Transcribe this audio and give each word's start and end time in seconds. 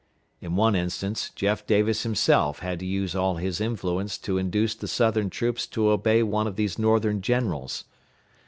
In 0.39 0.55
one 0.55 0.73
instance, 0.75 1.29
Jeff 1.35 1.67
Davis 1.67 2.01
himself 2.01 2.57
had 2.57 2.79
to 2.79 2.87
use 2.87 3.13
all 3.15 3.35
his 3.35 3.61
influence 3.61 4.17
to 4.17 4.39
induce 4.39 4.73
the 4.73 4.87
Southern 4.87 5.29
troops 5.29 5.67
to 5.67 5.91
obey 5.91 6.23
one 6.23 6.47
of 6.47 6.55
these 6.55 6.79
Northern 6.79 7.21
generals. 7.21 7.83